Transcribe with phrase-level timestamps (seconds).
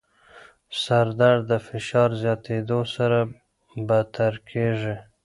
[0.83, 3.19] سردرد د فشار زیاتېدو سره
[3.87, 4.95] بدتر کېږي.